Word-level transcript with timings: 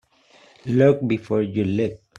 Look 0.65 1.05
before 1.07 1.43
you 1.43 1.63
leap. 1.63 1.99